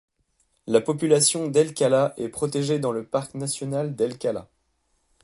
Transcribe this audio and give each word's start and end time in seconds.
La 0.65 0.81
population 0.81 1.47
d'El 1.47 1.75
Kala 1.75 2.15
est 2.17 2.29
protégée 2.29 2.79
dans 2.79 2.91
le 2.91 3.05
parc 3.05 3.35
national 3.35 3.93
d'El-Kala. 3.95 4.49